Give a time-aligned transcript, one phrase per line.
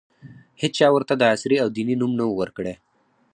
[0.61, 2.73] هېچا ورته د عصري او دیني نوم نه ؤ ورکړی.